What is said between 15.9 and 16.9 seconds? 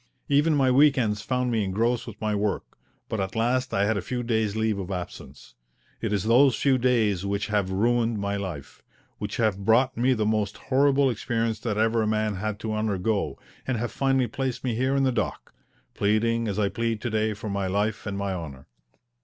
pleading as I